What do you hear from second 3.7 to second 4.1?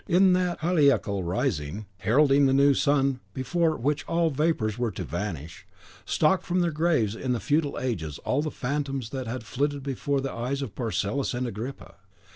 which